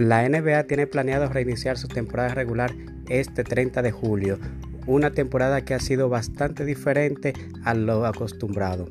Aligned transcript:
La 0.00 0.26
NBA 0.26 0.62
tiene 0.64 0.86
planeado 0.86 1.28
reiniciar 1.28 1.76
su 1.76 1.86
temporada 1.86 2.32
regular 2.32 2.72
este 3.10 3.44
30 3.44 3.82
de 3.82 3.90
julio, 3.90 4.38
una 4.86 5.10
temporada 5.10 5.62
que 5.62 5.74
ha 5.74 5.78
sido 5.78 6.08
bastante 6.08 6.64
diferente 6.64 7.34
a 7.64 7.74
lo 7.74 8.06
acostumbrado. 8.06 8.88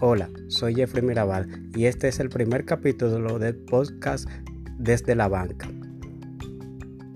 Hola, 0.00 0.30
soy 0.46 0.74
Jeffrey 0.74 1.04
Mirabal 1.04 1.68
y 1.76 1.84
este 1.84 2.08
es 2.08 2.18
el 2.18 2.30
primer 2.30 2.64
capítulo 2.64 3.38
del 3.38 3.56
podcast 3.56 4.26
desde 4.78 5.14
la 5.14 5.28
banca. 5.28 5.68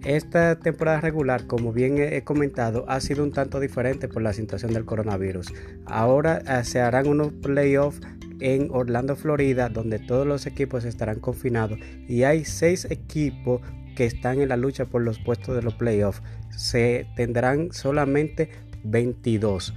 Esta 0.05 0.59
temporada 0.59 1.01
regular, 1.01 1.47
como 1.47 1.73
bien 1.73 1.97
he 1.97 2.23
comentado, 2.25 2.85
ha 2.87 3.01
sido 3.01 3.25
un 3.25 3.33
tanto 3.33 3.61
diferente 3.61 4.09
por 4.09 4.21
la 4.21 4.35
situación 4.35 4.75
del 4.75 4.85
coronavirus. 4.85 5.55
Ahora 5.87 6.43
eh, 6.47 6.65
se 6.65 6.83
harán 6.83 7.09
unos 7.09 7.33
playoffs 7.33 8.03
en 8.43 8.69
Orlando, 8.71 9.17
Florida, 9.17 9.69
donde 9.69 9.99
todos 9.99 10.27
los 10.27 10.47
equipos 10.47 10.85
estarán 10.85 11.21
confinados 11.21 11.79
y 12.09 12.25
hay 12.25 12.45
seis 12.45 12.87
equipos 12.91 13.61
que 13.95 14.07
están 14.07 14.41
en 14.41 14.49
la 14.49 14.57
lucha 14.57 14.87
por 14.87 15.03
los 15.03 15.19
puestos 15.19 15.55
de 15.55 15.63
los 15.63 15.75
playoffs. 15.75 16.23
Se 16.51 17.07
tendrán 17.17 17.73
solamente 17.73 18.51
22. 18.85 19.75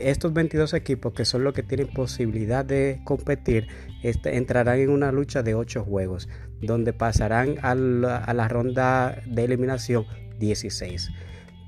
Estos 0.00 0.32
22 0.32 0.74
equipos, 0.74 1.12
que 1.12 1.24
son 1.24 1.42
los 1.42 1.54
que 1.54 1.62
tienen 1.62 1.88
posibilidad 1.88 2.64
de 2.64 3.00
competir, 3.04 3.66
este, 4.02 4.36
entrarán 4.36 4.78
en 4.78 4.90
una 4.90 5.10
lucha 5.10 5.42
de 5.42 5.54
8 5.54 5.84
juegos, 5.84 6.28
donde 6.60 6.92
pasarán 6.92 7.56
a 7.62 7.74
la, 7.74 8.18
a 8.18 8.32
la 8.32 8.46
ronda 8.46 9.20
de 9.26 9.44
eliminación 9.44 10.06
16. 10.38 11.10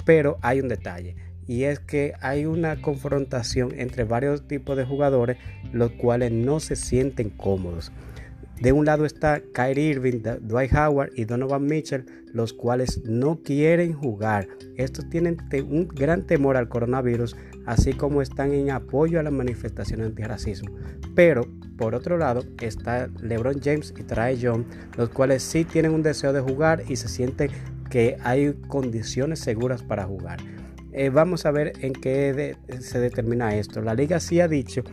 Pero 0.05 0.39
hay 0.43 0.61
un 0.61 0.69
detalle 0.69 1.17
y 1.47 1.65
es 1.65 1.81
que 1.81 2.15
hay 2.21 2.47
una 2.47 2.81
confrontación 2.81 3.73
entre 3.77 4.05
varios 4.05 4.47
tipos 4.47 4.77
de 4.77 4.85
jugadores 4.85 5.37
los 5.73 5.91
cuales 5.93 6.33
no 6.33 6.61
se 6.61 6.77
sienten 6.77 7.31
cómodos. 7.31 7.93
De 8.61 8.73
un 8.73 8.85
lado 8.85 9.05
está 9.05 9.43
Kyrie 9.53 9.91
Irving, 9.91 10.23
Dwight 10.41 10.73
Howard 10.73 11.11
y 11.17 11.25
Donovan 11.25 11.67
Mitchell, 11.67 12.07
los 12.33 12.53
cuales 12.53 13.03
no 13.05 13.41
quieren 13.43 13.93
jugar. 13.93 14.47
Estos 14.77 15.11
tienen 15.11 15.39
un 15.69 15.89
gran 15.89 16.25
temor 16.25 16.57
al 16.57 16.69
coronavirus, 16.69 17.37
así 17.67 17.95
como 17.95 18.23
están 18.23 18.53
en 18.53 18.71
apoyo 18.71 19.19
a 19.19 19.25
la 19.25 19.33
manifestación 19.33 20.03
antirracismo. 20.03 20.71
Pero, 21.17 21.49
por 21.77 21.97
otro 21.97 22.17
lado, 22.17 22.45
está 22.61 23.09
LeBron 23.21 23.61
James 23.61 23.93
y 23.99 24.05
Trae 24.05 24.37
Young, 24.37 24.65
los 24.97 25.09
cuales 25.09 25.43
sí 25.43 25.65
tienen 25.65 25.93
un 25.93 26.05
deseo 26.05 26.33
de 26.33 26.41
jugar 26.41 26.85
y 26.89 26.95
se 26.95 27.09
sienten 27.09 27.51
que 27.91 28.17
hay 28.23 28.55
condiciones 28.69 29.41
seguras 29.41 29.83
para 29.83 30.05
jugar. 30.05 30.39
Eh, 30.97 31.11
vamos 31.11 31.45
a 31.45 31.51
ver 31.51 31.73
en 31.81 31.93
qué 31.93 32.57
se 32.79 33.01
determina 33.01 33.57
esto. 33.57 33.83
La 33.83 33.95
liga 33.95 34.21
sí 34.21 34.41
ha 34.41 34.47
dicho 34.47 34.85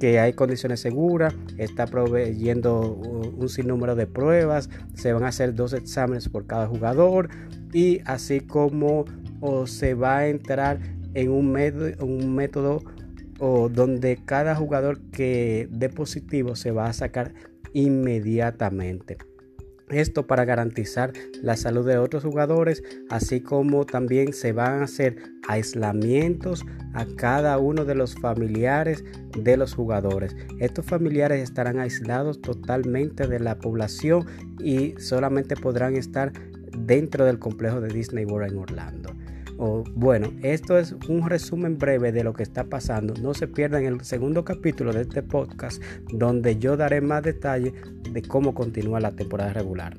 que 0.00 0.18
hay 0.18 0.32
condiciones 0.32 0.80
seguras, 0.80 1.34
está 1.58 1.86
proveyendo 1.86 2.80
un, 2.80 3.48
sinnúmero 3.50 3.94
de 3.94 4.06
pruebas, 4.06 4.70
se 4.94 5.12
van 5.12 5.24
a 5.24 5.28
hacer 5.28 5.54
dos 5.54 5.74
exámenes 5.74 6.30
por 6.30 6.46
cada 6.46 6.66
jugador 6.66 7.28
y 7.74 8.00
así 8.06 8.40
como 8.40 9.04
se 9.66 9.92
va 9.92 10.18
a 10.18 10.28
entrar 10.28 10.80
en 11.12 11.30
un, 11.30 11.54
un 12.00 12.34
método 12.34 12.82
donde 13.38 14.18
cada 14.24 14.56
jugador 14.56 15.00
que 15.10 15.68
dé 15.70 15.90
positivo 15.90 16.56
se 16.56 16.70
va 16.70 16.86
a 16.86 16.94
sacar 16.94 17.34
inmediatamente. 17.74 19.18
Esto 19.90 20.26
para 20.26 20.44
garantizar 20.44 21.12
la 21.42 21.56
salud 21.56 21.86
de 21.86 21.98
otros 21.98 22.24
jugadores, 22.24 22.82
así 23.08 23.40
como 23.40 23.84
también 23.84 24.32
se 24.32 24.52
van 24.52 24.80
a 24.80 24.84
hacer 24.84 25.16
aislamientos 25.48 26.64
a 26.94 27.06
cada 27.16 27.58
uno 27.58 27.84
de 27.84 27.94
los 27.94 28.14
familiares 28.14 29.04
de 29.36 29.56
los 29.56 29.74
jugadores. 29.74 30.36
Estos 30.58 30.84
familiares 30.84 31.42
estarán 31.42 31.78
aislados 31.78 32.40
totalmente 32.40 33.26
de 33.26 33.40
la 33.40 33.58
población 33.58 34.26
y 34.58 34.94
solamente 34.98 35.56
podrán 35.56 35.96
estar 35.96 36.32
dentro 36.78 37.24
del 37.24 37.38
complejo 37.38 37.80
de 37.80 37.88
Disney 37.88 38.24
World 38.24 38.52
en 38.52 38.58
Orlando 38.58 39.19
bueno, 39.94 40.32
esto 40.42 40.78
es 40.78 40.92
un 41.08 41.28
resumen 41.28 41.76
breve 41.76 42.12
de 42.12 42.24
lo 42.24 42.32
que 42.32 42.42
está 42.42 42.64
pasando. 42.64 43.12
No 43.20 43.34
se 43.34 43.46
pierdan 43.46 43.84
el 43.84 44.00
segundo 44.02 44.42
capítulo 44.42 44.92
de 44.92 45.02
este 45.02 45.22
podcast 45.22 45.82
donde 46.10 46.58
yo 46.58 46.78
daré 46.78 47.02
más 47.02 47.22
detalle 47.22 47.74
de 48.10 48.22
cómo 48.22 48.54
continúa 48.54 49.00
la 49.00 49.12
temporada 49.12 49.52
regular. 49.52 49.94